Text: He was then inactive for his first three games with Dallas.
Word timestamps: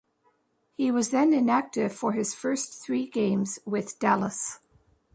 He 0.77 0.89
was 0.89 1.11
then 1.11 1.31
inactive 1.31 1.93
for 1.93 2.13
his 2.13 2.33
first 2.33 2.83
three 2.83 3.05
games 3.07 3.59
with 3.67 3.99
Dallas. 3.99 4.57